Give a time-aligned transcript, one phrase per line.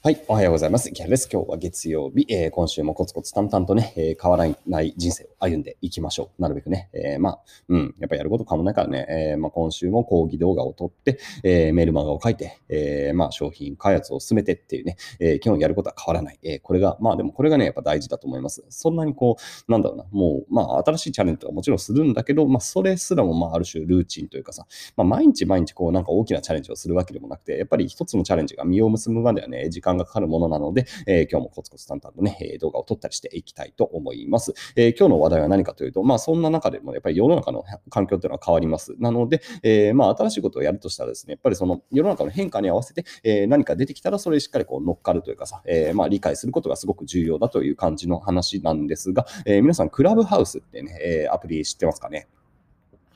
[0.00, 0.92] はい、おはようございます。
[0.92, 1.28] ギャルです。
[1.30, 6.40] 今日は月曜日、えー、今週もコツコツ淡々とね、えー、変わらない人生を歩んでいきましょう。
[6.40, 16.38] なるべくね、えー、まあ、うん、やっぱやること変わらないからね、えまあ、今週も講義動画を撮って、えメールマガを書いて、えまあ、商品開発を進めてっていうね、え基本やることは変わらない。
[16.44, 18.64] えこれが、まあでもこれがね、やっぱ大事だと思います。
[18.68, 19.36] そんなにこ
[19.68, 24.64] う、なんだろうな、もう、まあ、新しいチャレンジとかもちろんするんだけど、まあ、それすらも、まあ、ある種ルーチンというかさ、
[24.96, 34.54] まあ、毎日毎日こう、なんか大きなチャレンジをするわけでもなくて、やっぱり一つのチャレンジが実を結ぶまではね、時間間がかかるものなので、えー、今日もコツコツ淡々とね、え動画を撮ったりしていきたいと思います。
[34.76, 38.94] え、今日の話題は何かというと、まあそんな中でもやっぱり世の中の環境っていうのは変わります。
[38.98, 52.28] なので、え、まあ新しいことをやるとしたらですね、やっぱりその世の中の変化に合わせて、え何か出てきたらそれしっかりこう乗っかるというかさ、えまあ理解することがすごく重要だという感じの話なんですが、え皆さんクラブハウスってね、えアプリ知ってますかね？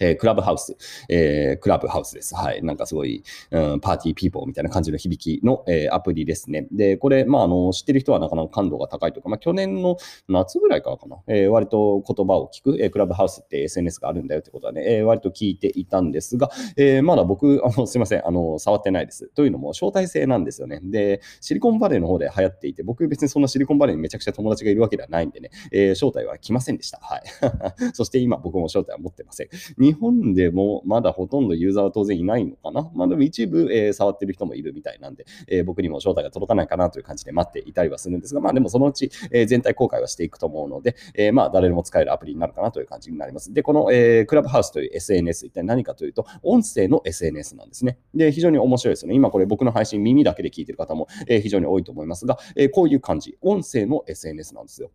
[0.02, 0.76] えー、クラブハウス、
[1.08, 2.34] えー、クラブハウスです。
[2.34, 2.62] はい。
[2.62, 6.66] なんかすごい、うん、パーティーピーポーみたいな感じの響きの、えー、アプリですね。
[6.72, 9.96] で、これ、まあ、あの、知ってる人はなかなか感度が高いとか、まあ、去年の
[10.28, 19.28] 夏ぐらいからかな、えー、割と言葉を聞く、えー、クラブハウスって SNS があるんだよってことはね、えー、割と聞いていたんですが、えー、まだ僕、あの、すいません、あの、触ってないです。
[19.28, 20.80] というのも、招待制なんですよね。
[20.82, 26.98] で、シリコンバレーの方で流行っていて、僕別にそんなシリコンバレーにめちゃくちゃ友達がいるわけではないんでね、えー、招待は来ませんでした。
[27.02, 27.22] はい。
[27.94, 29.48] そして今、僕も招待は持ってません。
[29.78, 32.90] 日日本でもまだほとんどユーザーは当然いないのかな？
[32.94, 43.52] まあでも一部、えー、触ってる人もいるみたいなんで、えー、僕にも招待が届かないかなという感じで待っていたりはするんですが、まあでもそのうち、えー、全体公開はしていくと思うので、えー、まあ誰でも使えるアプリになるかなという感じになります。
[43.52, 47.98] で、この、えー、クラブハウスという SNS、一体何かというと、音声の SNS なんですね。
[48.14, 49.14] で、非常に面白いですよね。
[49.14, 54.90] 今これ僕の配信耳だけで聞いてる方も、えー、非常に多いと思いますが、えー、こういう感じ、音声の SNS なんですよ。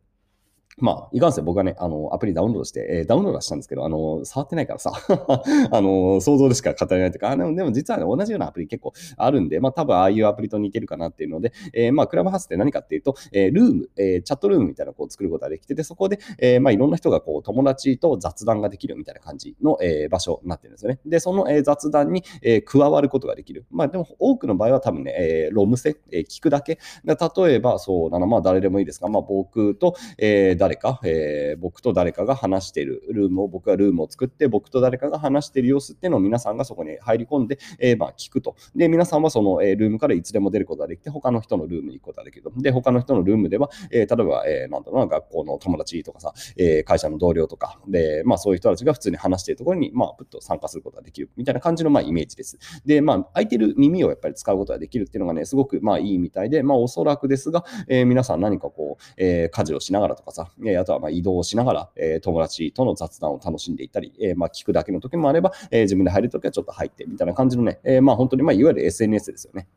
[0.79, 4.91] まあ、いかんせん僕はね、あの、アプリダウンロードして、えー、ダウンロードしたんですけど、あの、触ってないからさ、
[5.71, 20.99] あの、想像でしか語れないとか、あでもでも実はね、同じようなアプリ結構あるんで、まあ多分ああいうアプリと似てるかなっていうので、えー、まあクラブハウスって何かっていうと、えー、ルーム、えー、チャットルームみたいなのをこう作ることができてて、そこで、えー、まあいろんな人がこう友達と雑談ができるみたいな感じの、えー、場所になってるんですよね。
[21.07, 23.65] で、その、えー、雑談に、えー、加わることができる。
[23.71, 26.77] まあでも多くの場合は多分ね、えー、ロムセ、えー、聞くだけ。
[27.03, 38.57] 例えば、そうだな、まあ誰でもいいですが、まあ僕と、えー、誰か、えー、僕と誰かが話しているルームを、僕がルームを作って、僕と誰かが話している様子っていうのを皆さんがそこに入り込んで、えー、まあ聞くと。
[38.75, 42.51] で、皆さんはその、え、ルームからいつでも出ることができて、他の人のルームに行くことができると。
[42.57, 52.57] で、他の人のルームでは、え、例えば、えー、なんだろうな、学校の友達とかさ、え、会社の同僚とか、で、まあそういう人たちが普通に話しているところに、まあ、ぷっと参加することができるみたいな感じの、まあ、イメージです。
[52.85, 69.67] で、まあ、空いてる耳をやっぱり使うことができるっていうのがね、すごく、まあ、いいみたいで、まあ、おそらくですが、え、皆さん何かこう、え、家事をしながらとかさ、え、あとはまあ移動しながら、えー、友達との雑談を楽しんでいたり、えー、まあ聞くだけの時もあれば、えー、自分で入るときはちょっと入ってみたいな感じのね、えー、まあ本当にまあいわゆる SNS ですよね。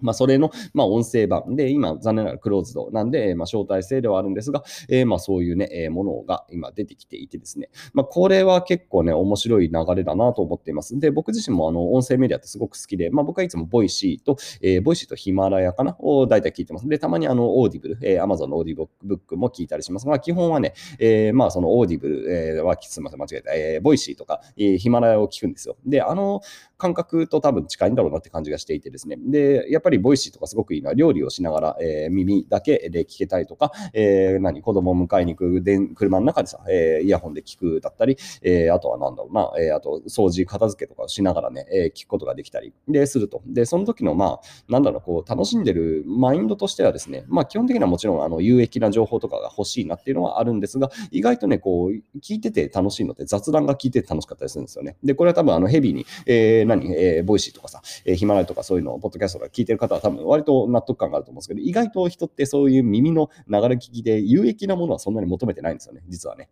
[0.00, 10.98] まあ、それの、まあ、音声版で、今、残念ながらクローズドなんで、まあ、招待制ではあるんですが、えー、まあ、そういうね、えー、ものが今出てきていてですね、まあ、これは結構ね、面白い流れだなと思っています。
[10.98, 16.88] で、僕自身も、あの、音声メディアってすごく好きで、まあ、僕はいつも Voicy と、えー、 Voicy とヒマラヤかなを大体聞いてます。
[16.88, 25.76] で、たまにあの、 Audible、えー、Amazon のオーディオブックも聞いたりしますが、基本はね、えー、まあ、その Audible、えー、は、すみません、間違えた、えー、 Voicy とか、えー、ヒマラヤを聞くんですよ。
[25.86, 26.40] で、あの
[26.78, 43.42] 感覚と多分近いんだろうなって感じがしていてですね、で、やっぱり Voicy とかすごくいいのは料理をしながら、えー、耳だけで聞けたりとか、えー、何、子供を迎えに行くで車の中でさ、えー、イヤホンで聞くだったり、えー、あとはなんだろうな、えー、あと掃除、片付けとかをしながらね、えー、聞くことができたりですると。
[43.46, 54.96] で、その時の、まあ、なんだろう、こう、楽しんでるマインドとしてはですね、まあ、基本的にはもちろん、あの、有益な情報とかが欲しいなっていうのはあるんですが、意外とね、こう、聞いてて楽しいので、雑談が聞いてて楽しかったりするんですよね。
[55.04, 66.48] で、これは多分、あの、ヘビーに、えー、何、えー、 Voicy とかさ、えー、ヒマラヤとかそういうのを、ポッドキャストとか聞いてる方は多分、割と納得感があると思うんですけど、意外と人ってそういう耳の流れ聞きで有益なものはそんなに求めてないんですよね、実はね。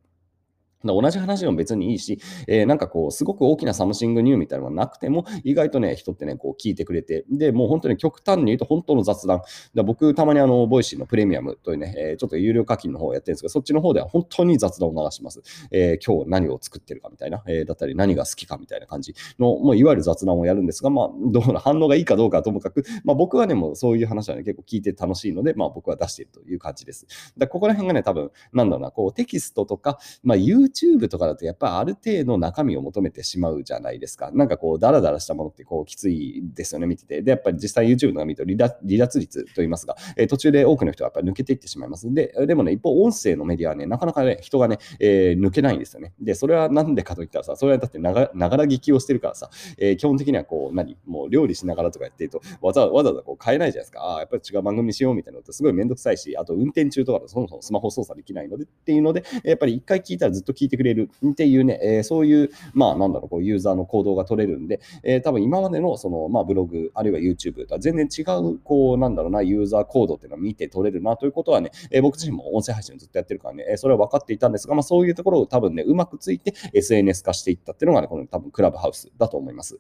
[0.93, 9.43] 同じ話でも別にいいし、えー、なんかこう、すごく大きな something new みたいなのがなくても、意外とね、人ってね、こう聞いてくれて、で、もう本当に極端に言うと本当の雑談。
[9.75, 15.43] だ僕、たまにあの、 Voicy のプレミアムというね、えー、ちょっと有料課金の方をやってるんですけど、そっちの方では本当に雑談を流します。
[15.71, 27.07] えー、今日何を作ってるかみたいな、えー、だったり何が好きかみたいな感じの、もういわゆる雑談をやるんですが、まあ、どうな反応がいいかどうかはともかく、まあ僕はね、もうそういう話はね、結構聞いて楽しいので、まあ僕は出しているという感じです。
[27.39, 34.31] だここら辺がね、多分、なんだろうな、こうテキストとか、まあ YouTube YouTube とかだとやっぱある程度中身を求めてしまうじゃないですか。
[34.33, 37.23] なんかこう、ダラダラしたものってこう、きついですよね、見てて。
[37.23, 42.13] で、やっぱり実際 YouTube とか見ると離脱離脱率といいますか、えー、途中で多くの人はやっぱり抜けていってしまいます。
[42.13, 46.13] で、でもね、一方、音声のメディアはね、なかなかね、人がね、えー、抜けないんですよね。
[46.21, 54.01] で、それはなんでかといったらさ、それはだってながら聞きをしてるからさ、えー、基本的にはこう、何、もう料理しながらとかやってると、わざわざこう変えないじゃないですか。
[54.01, 79.79] ああ、やっぱり違う番組しようみたいなのってすごいめんどくさいし、あと運転中とかだとそもそもスマホ操作できないのでっていうので、やっぱり一回聞いたらずっと聞い聞いてくれるっていうね、え、そういう、まあなんだろう、こうユーザーの行動が取れるんで、えー、多分今までのその、まあブログ、あるいは YouTube とは全然違う、こうなんだろうな、ユーザー行動っていうのを見て取れるなということはね、え、僕自身も音声配信ずっとやってるからね、えそれは分かっていたんですが、まあそういうところを多分ね、うまくついて SNS 化していったっていうのがね、この多分クラブハウスだと思います。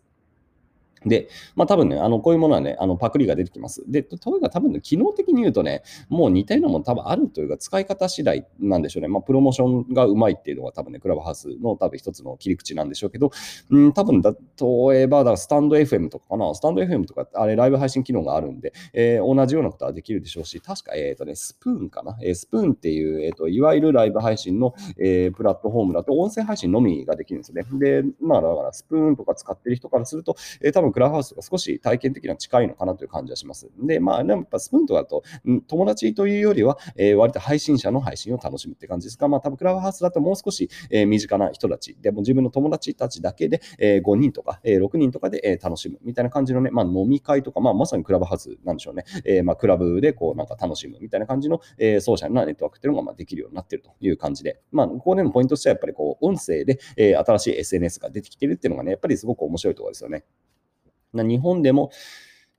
[1.06, 3.82] で、まあ多分ね、あの、こういうものはね、あの、パクリが出てきます。
[3.86, 9.08] で、というか多分ね、機能的に言うとね、もう似たようなもの多分あるというか、使い方次第なんでしょうね。
[9.08, 13.30] まあ、プロモーションがうまいっていうのが多分ね、クラブハウスの多分一つの切り口なんでしょうけど、
[13.70, 22.16] うん、多分だ、例えば、だスタンド FM とかかな、スタンド FM とか、あれ、ライブ配信機能があるんで、えー、同じようなことはできるでしょうし、確か、えっ、ー、とね、スプーンかな？
[22.22, 27.64] えー、スプーンっていう、えっ、と、いわゆるライブ配信の、えー、プラットフォームだと、音声配信のみができるんですよね。
[27.78, 33.69] で、まあ、だから、スプーンとか使ってる人からすると、えー、多分クラブハウスが少し体験的には近いのかなという感じはします。
[33.82, 35.25] で、まあ、でもやっぱスプーンとかだと、
[35.67, 49.05] 友達というよりは、えー、割と配信者の配信を楽しむって感じですが、まあ、多分クラブハウスだともう少し、えー、身近な人たち、でも自分の友達たちだけで、えー、5人とか、えー、6人とかで、えー、楽しむみたいな感じのね、まあ、飲み会とか、まあ、まさにクラブハウスなんでしょうね。
[49.25, 60.25] えー、まあ、クラブでこう、なんか楽しむみたいな感じの、えー、ソーシャルなネットワークっていうのがまあできるようになってるという感じで、まあ、ここでのポイントとしてはやっぱりこう、音声で、えー、新しい SNS が出てきてるっていうのがね、やっぱりすごく面白いところですよね。
[61.22, 61.90] 日本でも、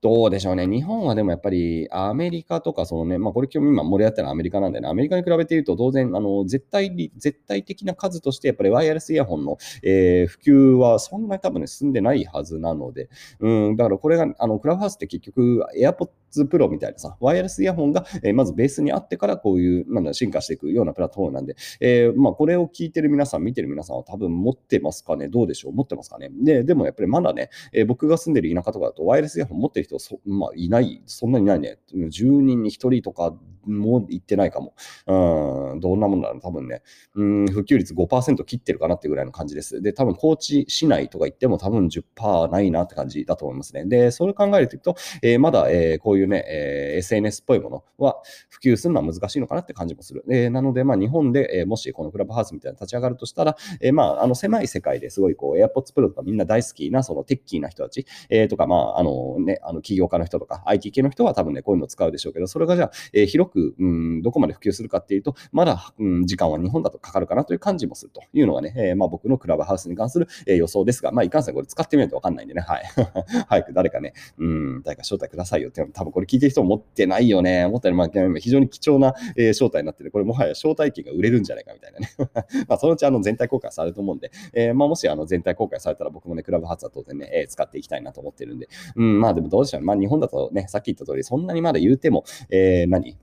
[0.05, 0.67] どうでしょうね。
[0.67, 13.09] 日本はでもやっぱりアメリカとか、そのね、まあこれ今日今盛り上がったのはアメリカなんでね、アメリカに比べて言うと当然、あの、絶対、絶対的な数としてやっぱりワイヤレスイヤホンの、えー、普及はそんなに多分ね、進んでないはずなので、
[13.39, 25.27] うん、だからこれが、あの、クラブハウスって結局、エアポッド Pro みたいなさ、ワイヤレスイヤホンが、え、まずベースにあってからこういう、なんだ、進化していくようなプラットフォームなんで、えー、まあこれを聞いてる皆さん、見てる皆さんは多分持ってますかね？
[25.27, 25.73] どうでしょう？
[25.73, 26.29] 持ってますかね？
[26.31, 31.79] で、でもやっぱりまだね、えー、僕が住んでる田舎とかだとワイヤレスイヤホン持ってる人そ、まあ、いない、そんなにないね。
[31.93, 33.35] 10人に1人とか
[33.65, 34.73] もう行ってないかも。
[35.07, 36.81] うん、どんなもんだろう多分ね、
[37.15, 39.81] うん、普及率5%切ってるかなってぐらいの感じです。
[39.81, 43.85] で、多分高知市内とか行っても多分10%ないなって感じだと思いますね。
[43.85, 48.17] で、それ考えるといくと、えー、まだ、えー、こういうね、えー、SNS っぽいものは
[48.49, 50.23] 普及するのは難しいのかなって感じもする。
[50.29, 72.83] えー、なので、まあ日本で、えー、もしこのクラブハウスみたいな立ち上がるとしたら、えー、まああの狭い世界ですごいこう AirPods Pro とかみんな大好きなそのテッキーな人たち、えー、とか、まああのね、あの起業家の人とか IT 系の人は多分ね、こういうのを使うでしょうけど、それがじゃあ、えー、広く、うん、どこまで普及するかっていうと、まだ、うん、時間は日本だとかかるかなという感じもするというのがね、えー、まあ、僕のクラブハウスに関する、えー、予想ですが、まあ、いかんせんこれ使ってみないとわかんないんでね、はい。
[73.47, 77.65] 早く誰かね、うん、誰か招待くださいよって、多分これ聞いてる人も持ってないよね。
[77.65, 82.09] 思ったより、まあ、非常に貴重な、えー、招待になってて、これもはや招待券が売れるんじゃないかみたいなね。
[82.67, 89.85] まあ、そのうちあの全体公開されると思うんで、えー、まあ、もしあの全体公開されたら僕もね、クラブハウスは当然ね、えー、使っていきたいなと思ってるんで、うん、まあでもどうでしょうね。
[89.85, 93.17] まあ、日本だとね、さっき言った通り、そんなにまだ言うても、えー、何？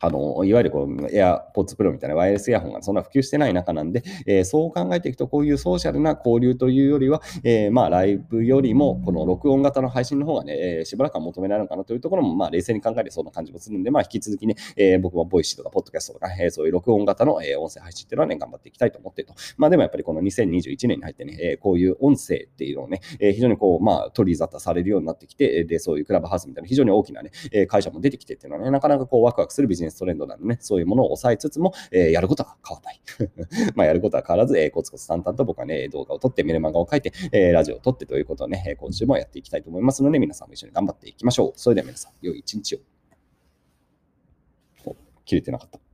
[0.00, 19.34] あの、いわゆるこう AirPods Pro みたいなワイヤレスイヤホンがそんな普及してない中なんで、えー、そう考えていくと、こういうソーシャルな交流というよりは、えー、まあ、ライブよりも、この録音型の配信の方がね、えー、しばらくは求められるのかなというところも、まあ、冷静に考えてそうな感じもするんで、まあ、引き続きね、え、僕も Voicy とか、ポッドキャストとか、え、そういう録音型の、え、音声配信っていうのはね、頑張っていきたいと思ってると。
[19.56, 27.30] まあ、でもやっぱりこの2021年に入ってね、え、こういう音声っていうのをね、え、非常にこう、まあ、取り沙汰されるようになってきて、で、そういうクラブハウスみたいな非常に大きなね、
[27.66, 33.72] 会社も出てきてっていうのはね、なかなかこう、ワクワクするビジネスネストレンドなんでね、そういうものを抑えつつも、えー、やることは変わらない。
[33.74, 41.52] まあ、やることは変わらず、えー、コツコツ淡々と僕はね、動画を撮って、メルマガを書いて、えー、ラジオを撮ってということをね、今週もやっていきたいと思いますので、皆さんも一緒に頑張っていきましょう。
[41.56, 42.78] それでは皆さん、良い一日を。
[45.26, 45.85] 切れてなかった。